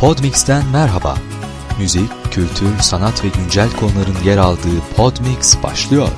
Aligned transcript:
Podmix'ten 0.00 0.62
merhaba. 0.72 1.18
Müzik, 1.78 2.10
kültür, 2.30 2.78
sanat 2.80 3.24
ve 3.24 3.28
güncel 3.28 3.70
konuların 3.70 4.16
yer 4.24 4.36
aldığı 4.36 4.80
Podmix 4.96 5.62
başlıyor. 5.62 6.08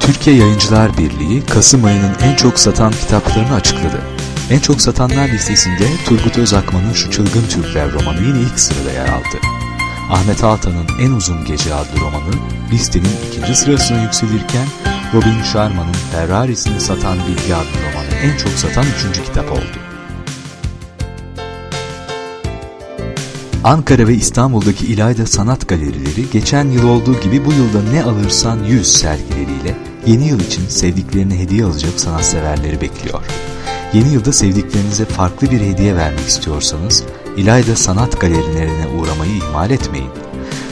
Türkiye 0.00 0.36
Yayıncılar 0.36 0.98
Birliği, 0.98 1.46
Kasım 1.46 1.84
ayının 1.84 2.14
en 2.22 2.36
çok 2.36 2.58
satan 2.58 2.92
kitaplarını 2.92 3.54
açıkladı. 3.54 4.00
En 4.50 4.58
çok 4.58 4.80
satanlar 4.80 5.28
listesinde 5.28 5.88
Turgut 6.06 6.38
Özakman'ın 6.38 6.92
Şu 6.92 7.10
Çılgın 7.10 7.46
Türkler 7.48 7.92
romanı 7.92 8.20
yine 8.20 8.40
ilk 8.40 8.60
sırada 8.60 8.92
yer 8.92 9.08
aldı. 9.08 9.57
Ahmet 10.10 10.44
Altan'ın 10.44 10.86
En 11.00 11.10
Uzun 11.10 11.44
Gece 11.44 11.74
adlı 11.74 12.00
romanı 12.00 12.34
listenin 12.72 13.16
ikinci 13.28 13.56
sırasına 13.56 14.02
yükselirken 14.02 14.66
Robin 15.14 15.42
Sharma'nın 15.52 15.92
Ferrari'sini 15.92 16.80
satan 16.80 17.18
Bilgi 17.18 17.54
adlı 17.54 17.92
romanı 17.92 18.14
en 18.22 18.36
çok 18.36 18.52
satan 18.52 18.84
üçüncü 18.96 19.24
kitap 19.24 19.52
oldu. 19.52 19.78
Ankara 23.64 24.08
ve 24.08 24.14
İstanbul'daki 24.14 24.86
İlayda 24.86 25.26
Sanat 25.26 25.68
Galerileri 25.68 26.30
geçen 26.32 26.70
yıl 26.70 26.88
olduğu 26.88 27.20
gibi 27.20 27.44
bu 27.44 27.52
yılda 27.52 27.90
ne 27.92 28.04
alırsan 28.04 28.64
yüz 28.64 28.92
sergileriyle 28.92 29.76
yeni 30.06 30.28
yıl 30.28 30.40
için 30.40 30.68
sevdiklerine 30.68 31.38
hediye 31.38 31.64
alacak 31.64 32.00
sanatseverleri 32.00 32.80
bekliyor. 32.80 33.24
Yeni 33.92 34.12
yılda 34.12 34.32
sevdiklerinize 34.32 35.04
farklı 35.04 35.50
bir 35.50 35.60
hediye 35.60 35.96
vermek 35.96 36.28
istiyorsanız 36.28 37.04
İlayda 37.38 37.76
Sanat 37.76 38.20
Galerilerine 38.20 38.86
uğramayı 38.98 39.32
ihmal 39.32 39.70
etmeyin. 39.70 40.10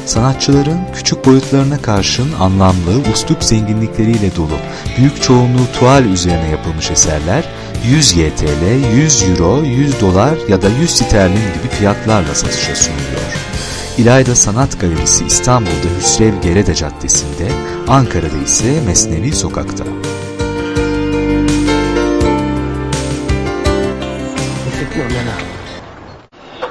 Sanatçıların 0.07 0.81
küçük 0.95 1.27
boyutlarına 1.27 1.83
karşın 1.83 2.33
anlamlı, 2.33 3.11
uslup 3.13 3.45
zenginlikleriyle 3.45 4.37
dolu, 4.37 4.59
büyük 4.99 5.23
çoğunluğu 5.23 5.73
tuval 5.79 6.05
üzerine 6.05 6.49
yapılmış 6.49 6.91
eserler 6.91 7.45
100 7.85 8.13
YTL, 8.13 8.95
100 8.97 9.23
Euro, 9.23 9.63
100 9.63 10.01
Dolar 10.01 10.39
ya 10.49 10.63
da 10.63 10.69
100 10.69 10.91
sterlin 10.91 11.35
gibi 11.35 11.75
fiyatlarla 11.79 12.35
satışa 12.35 12.75
sunuluyor. 12.75 13.33
İlayda 13.99 14.35
Sanat 14.35 14.81
Galerisi 14.81 15.27
İstanbul'da 15.27 16.01
Hüsrev 16.01 16.43
Gerede 16.43 16.75
Caddesi'nde, 16.75 17.49
Ankara'da 17.89 18.39
ise 18.45 18.81
Mesnevi 18.87 19.33
Sokak'ta. 19.33 19.85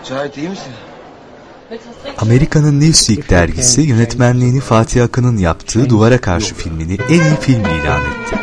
Cahit 0.10 0.38
iyi 0.38 0.50
misin? 0.50 0.74
Amerika'nın 2.18 2.82
Newsweek 2.82 3.30
dergisi 3.30 3.82
yönetmenliğini 3.82 4.60
Fatih 4.60 5.04
Akın'ın 5.04 5.38
yaptığı 5.38 5.90
Duvara 5.90 6.22
Karşı 6.22 6.56
filmini 6.56 6.98
en 7.10 7.22
iyi 7.22 7.36
film 7.42 7.60
ilan 7.60 8.02
etti. 8.02 8.36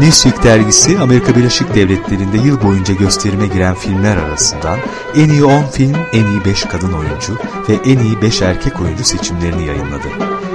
Newsweek 0.00 0.42
dergisi 0.42 0.98
Amerika 0.98 1.36
Birleşik 1.36 1.74
Devletleri'nde 1.74 2.38
yıl 2.38 2.62
boyunca 2.62 2.94
gösterime 2.94 3.46
giren 3.46 3.74
filmler 3.74 4.16
arasından 4.16 4.78
en 5.16 5.28
iyi 5.28 5.44
10 5.44 5.62
film, 5.64 5.96
en 6.12 6.26
iyi 6.26 6.44
5 6.44 6.64
kadın 6.64 6.92
oyuncu 6.92 7.38
ve 7.68 7.90
en 7.90 7.98
iyi 7.98 8.22
5 8.22 8.42
erkek 8.42 8.80
oyuncu 8.80 9.04
seçimlerini 9.04 9.66
yayınladı. 9.66 10.08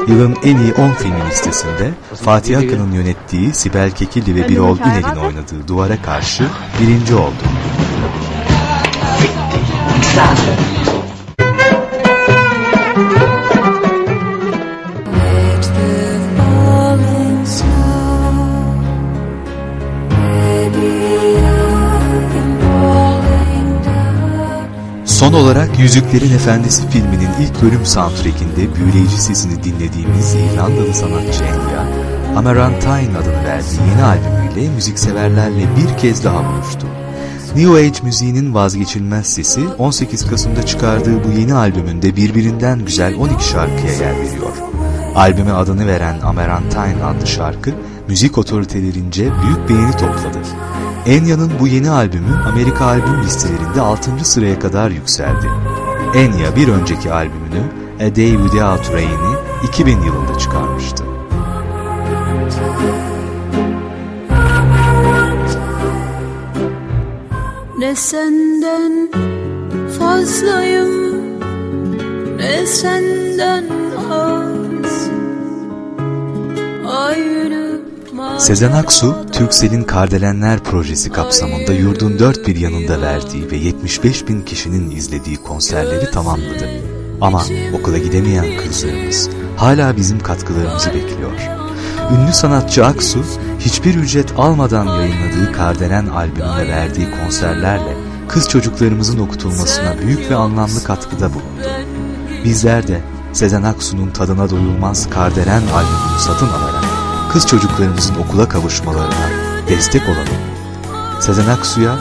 Yılın 0.08 0.36
en 0.44 0.58
iyi 0.58 0.74
10 0.74 0.92
filmi 0.92 1.30
listesinde 1.30 1.94
Fatih 2.24 2.58
Akın'ın 2.58 2.92
yönettiği 2.92 3.54
Sibel 3.54 3.92
Kekilli 3.92 4.36
ve 4.36 4.50
Birol 4.50 4.78
Ünel'in 4.78 5.20
oynadığı 5.20 5.68
Duvara 5.68 6.02
Karşı 6.02 6.44
birinci 6.82 7.16
oldu. 7.16 7.44
Son 25.06 25.34
olarak 25.34 25.80
Yüzüklerin 25.80 26.36
Efendisi 26.36 26.90
filminin 26.90 27.30
ilk 27.40 27.62
bölüm 27.62 27.86
soundtrackinde 27.86 28.76
büyüleyici 28.76 29.18
sesini 29.22 29.64
dinlediğimiz 29.64 30.36
İrlandalı 30.36 30.94
sanatçı 30.94 31.44
Enya, 31.44 31.88
Amarantine 32.38 33.18
adını 33.18 33.44
verdiği 33.46 33.80
yeni 33.92 34.04
albümüyle 34.04 34.76
müzikseverlerle 34.76 35.66
bir 35.78 35.98
kez 35.98 36.24
daha 36.24 36.44
buluştu. 36.44 36.88
New 37.56 37.80
Age 37.80 38.00
müziğinin 38.04 38.54
vazgeçilmez 38.54 39.34
sesi 39.34 39.68
18 39.78 40.28
Kasım'da 40.28 40.66
çıkardığı 40.66 41.24
bu 41.24 41.40
yeni 41.40 41.54
albümünde 41.54 42.16
birbirinden 42.16 42.86
güzel 42.86 43.16
12 43.16 43.48
şarkıya 43.48 43.94
yer 43.94 44.20
veriyor. 44.20 44.54
Albüme 45.16 45.52
adını 45.52 45.88
veren 45.88 46.20
Amarantine 46.22 47.04
adlı 47.04 47.28
şarkı 47.28 47.72
müzik 48.08 48.38
otoritelerince 48.38 49.22
büyük 49.22 49.70
beğeni 49.70 49.92
topladı. 49.92 50.40
Enya'nın 51.06 51.52
bu 51.60 51.68
yeni 51.68 51.90
albümü 51.90 52.36
Amerika 52.48 52.86
albüm 52.86 53.24
listelerinde 53.24 53.82
6. 53.82 54.26
sıraya 54.26 54.60
kadar 54.60 54.92
yükseldi. 54.92 55.48
Enya 56.16 56.56
bir 56.56 56.68
önceki 56.68 57.14
albümünü 57.14 57.62
A 57.98 58.16
Day 58.16 58.32
Without 58.32 58.94
Rain'i 58.94 59.36
2000 59.68 60.02
yılında 60.02 60.40
çıkarmıştı. 60.40 61.15
Ne 67.78 67.96
senden 67.96 69.10
fazlayım 70.00 71.16
ne 72.38 72.68
senden 72.68 73.64
az 74.12 75.10
Aynı 76.88 77.80
Sezen 78.40 78.72
Aksu, 78.72 79.26
Türksel'in 79.32 79.84
Kardelenler 79.84 80.60
projesi 80.60 81.12
kapsamında 81.12 81.74
yurdun 81.74 82.20
dört 82.20 82.48
bir 82.48 82.56
yanında 82.56 83.02
verdiği 83.02 83.52
ve 83.52 83.56
75 83.56 84.28
bin 84.28 84.42
kişinin 84.42 84.92
izlediği 84.92 85.38
konserleri 85.38 86.12
tamamladı. 86.12 86.70
Ama 87.22 87.44
okula 87.80 87.98
gidemeyen 87.98 88.58
kızlarımız 88.58 89.30
hala 89.58 89.98
bizim 89.98 90.20
katkılarımızı 90.20 90.94
bekliyor. 90.94 91.66
Ünlü 92.12 92.34
sanatçı 92.34 92.86
Aksu, 92.86 93.20
hiçbir 93.60 93.96
ücret 93.96 94.34
almadan 94.38 94.86
yayınladığı 94.86 95.52
Kardelen 95.52 96.08
albümüne 96.08 96.68
verdiği 96.68 97.08
konserlerle 97.22 97.98
kız 98.28 98.50
çocuklarımızın 98.50 99.20
okutulmasına 99.20 99.98
büyük 100.02 100.32
ve 100.32 100.36
anlamlı 100.36 100.84
katkıda 100.84 101.30
bulundu. 101.34 101.70
Bizler 102.44 102.88
de 102.88 103.02
Sezen 103.34 103.64
Aksu'nun 103.64 104.10
tadına 104.10 104.50
doyulmaz 104.50 105.10
Kardelen 105.10 105.62
albümünü 105.62 106.20
satın 106.20 106.48
alarak 106.48 106.84
kız 107.32 107.48
çocuklarımızın 107.48 108.16
okula 108.16 108.50
kavuşmalarına 108.50 109.30
destek 109.70 110.02
olalım. 110.10 110.56
Sezen 111.20 111.48
Aksu'ya 111.48 111.96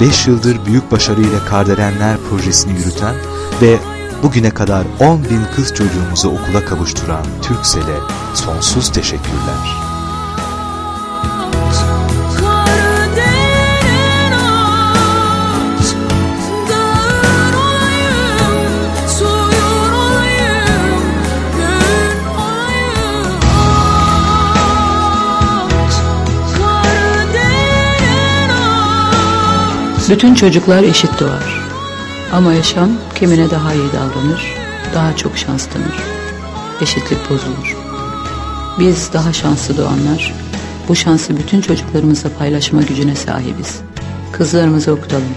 5 0.00 0.26
yıldır 0.26 0.66
büyük 0.66 0.92
başarıyla 0.92 1.44
Kardelenler 1.44 2.16
projesini 2.30 2.78
yürüten 2.78 3.14
ve 3.62 3.78
bugüne 4.22 4.50
kadar 4.50 4.86
10 5.00 5.24
bin 5.24 5.44
kız 5.56 5.74
çocuğumuzu 5.74 6.28
okula 6.28 6.64
kavuşturan 6.64 7.24
Türksel'e 7.42 7.98
sonsuz 8.34 8.92
teşekkürler. 8.92 9.90
Bütün 30.10 30.34
çocuklar 30.34 30.82
eşit 30.82 31.20
doğar. 31.20 31.59
Ama 32.32 32.52
yaşam 32.52 32.90
kimine 33.14 33.50
daha 33.50 33.74
iyi 33.74 33.92
davranır, 33.92 34.54
daha 34.94 35.16
çok 35.16 35.38
şans 35.38 35.66
tanır. 35.66 35.96
Eşitlik 36.80 37.30
bozulur. 37.30 37.76
Biz 38.78 39.12
daha 39.12 39.32
şanslı 39.32 39.76
doğanlar, 39.76 40.34
bu 40.88 40.96
şansı 40.96 41.36
bütün 41.36 41.60
çocuklarımızla 41.60 42.30
paylaşma 42.38 42.82
gücüne 42.82 43.14
sahibiz. 43.14 43.80
Kızlarımızı 44.32 44.92
okutalım. 44.92 45.34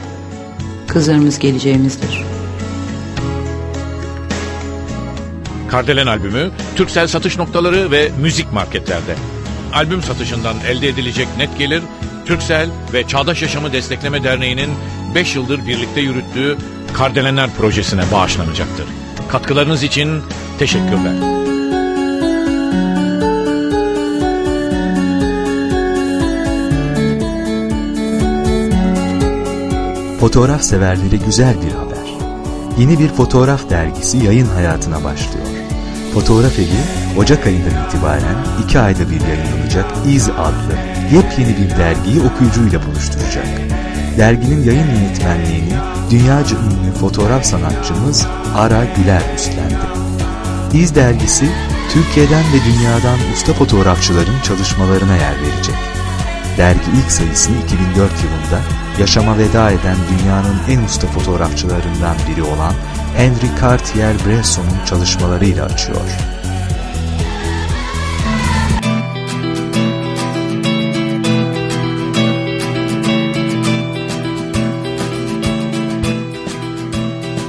Kızlarımız 0.88 1.40
geleceğimizdir. 1.40 2.24
Kardelen 5.72 6.08
albümü 6.08 6.50
Türksel 6.76 7.08
satış 7.08 7.38
noktaları 7.38 7.92
ve 7.92 8.12
müzik 8.22 8.54
marketlerde. 8.54 9.16
Albüm 9.74 10.04
satışından 10.04 10.56
elde 10.68 10.90
edilecek 10.90 11.28
net 11.38 11.58
gelir 11.58 11.84
Türksel 12.26 12.70
ve 12.94 13.08
Çağdaş 13.08 13.42
Yaşamı 13.42 13.74
Destekleme 13.74 14.24
Derneği'nin 14.24 14.70
5 15.16 15.36
yıldır 15.36 15.68
birlikte 15.68 16.02
yürüttüğü 16.02 16.58
Kardelenler 16.94 17.50
projesine 17.50 18.02
bağışlanacaktır. 18.12 18.86
Katkılarınız 19.30 19.84
için 19.84 20.22
teşekkürler. 20.60 21.14
Fotoğraf 30.20 30.62
severlere 30.62 31.16
güzel 31.26 31.56
bir 31.66 31.72
haber. 31.72 31.94
Yeni 32.78 33.00
bir 33.00 33.08
fotoğraf 33.08 33.70
dergisi 33.70 34.18
yayın 34.18 34.46
hayatına 34.46 35.04
başlıyor. 35.04 35.48
Fotoğraf 36.14 36.60
evi 36.60 37.18
Ocak 37.18 37.48
ayından 37.48 37.88
itibaren 37.88 38.36
iki 38.64 38.80
ayda 38.80 39.10
bir 39.10 39.22
yayınlanacak 39.22 39.86
İz 40.08 40.30
adlı 40.30 40.76
yepyeni 41.16 41.58
bir 41.58 41.70
dergiyi 41.70 42.22
okuyucuyla 42.22 42.86
buluşturacak. 42.86 43.48
Derginin 44.18 44.64
yayın 44.64 44.88
yönetmenliğini 44.88 45.74
dünyaca 46.12 46.58
ünlü 46.58 46.94
fotoğraf 47.00 47.46
sanatçımız 47.46 48.28
Ara 48.56 48.84
Güler 48.98 49.22
üstlendi. 49.36 49.76
İz 50.74 50.96
dergisi 50.96 51.50
Türkiye'den 51.94 52.44
ve 52.54 52.58
dünyadan 52.66 53.18
usta 53.34 53.54
fotoğrafçıların 53.54 54.42
çalışmalarına 54.44 55.16
yer 55.16 55.36
verecek. 55.42 55.76
Dergi 56.58 56.92
ilk 57.04 57.12
sayısını 57.12 57.56
2004 57.66 57.98
yılında 57.98 58.62
yaşama 59.00 59.38
veda 59.38 59.72
eden 59.72 59.98
dünyanın 60.12 60.58
en 60.70 60.84
usta 60.84 61.08
fotoğrafçılarından 61.08 62.16
biri 62.30 62.44
olan 62.44 62.74
Henry 63.18 63.60
Cartier-Bresson'un 63.62 64.86
çalışmalarıyla 64.86 65.66
açıyor. 65.66 66.34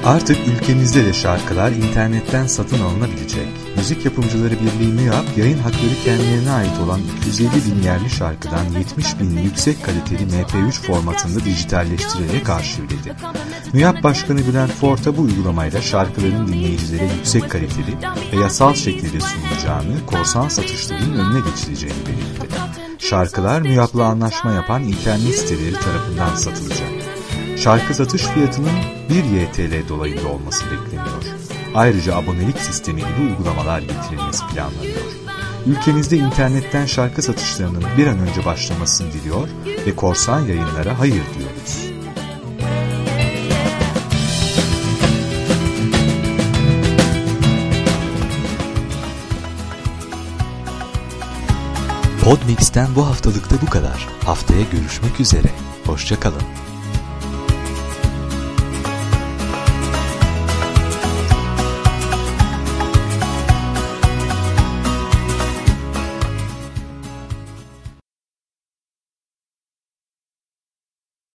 Artık 0.05 0.37
ülkemizde 0.49 1.05
de 1.07 1.13
şarkılar 1.13 1.71
internetten 1.73 2.47
satın 2.47 2.81
alınabilecek. 2.81 3.49
Müzik 3.77 4.05
Yapımcıları 4.05 4.55
Birliği 4.55 4.93
MÜYAP, 4.93 5.25
yayın 5.37 5.59
hakları 5.59 5.95
kendilerine 6.05 6.51
ait 6.51 6.81
olan 6.85 7.01
250 7.19 7.51
bin 7.51 7.83
yerli 7.83 8.11
şarkıdan 8.11 8.65
70 8.79 9.21
bin 9.21 9.43
yüksek 9.43 9.85
kaliteli 9.85 10.23
MP3 10.23 10.73
formatında 10.73 11.45
dijitalleştirerek 11.45 12.51
arşivledi. 12.51 13.15
MÜYAP 13.73 14.03
Başkanı 14.03 14.47
Bülent 14.47 14.73
Forta 14.73 15.17
bu 15.17 15.23
uygulamayla 15.23 15.81
şarkıların 15.81 16.49
dinleyicilere 16.49 17.05
yüksek 17.05 17.51
kaliteli 17.51 17.97
ve 18.33 18.37
yasal 18.37 18.75
şekilde 18.75 19.21
sunulacağını, 19.21 20.07
korsan 20.07 20.49
satışların 20.49 21.19
önüne 21.19 21.51
geçileceğini 21.51 22.07
belirtti. 22.07 22.57
Şarkılar 22.99 23.61
MÜYAP'la 23.61 24.05
anlaşma 24.05 24.53
yapan 24.53 24.83
internet 24.83 25.35
siteleri 25.35 25.75
tarafından 25.75 26.37
satılacak. 26.37 27.14
Şarkı 27.57 27.95
satış 27.95 28.23
fiyatının 28.23 28.73
1 29.11 29.15
YTL 29.15 29.89
dolayında 29.89 30.29
olması 30.29 30.65
bekleniyor. 30.65 31.25
Ayrıca 31.75 32.17
abonelik 32.17 32.59
sistemi 32.59 33.01
gibi 33.01 33.31
uygulamalar 33.31 33.81
getirilmesi 33.81 34.47
planlanıyor. 34.47 35.03
Ülkemizde 35.67 36.17
internetten 36.17 36.87
şarkı 36.87 37.23
satışlarının 37.23 37.85
bir 37.99 38.07
an 38.07 38.19
önce 38.19 38.45
başlamasını 38.45 39.13
diliyor 39.13 39.49
ve 39.87 39.97
korsan 39.97 40.41
yayınlara 40.41 40.99
hayır 40.99 41.23
diyoruz. 41.39 41.95
Podmix'ten 52.25 52.95
bu 52.97 53.07
haftalıkta 53.07 53.57
bu 53.63 53.71
kadar. 53.71 54.09
Haftaya 54.25 54.63
görüşmek 54.73 55.21
üzere. 55.21 55.49
Hoşçakalın. 55.87 56.64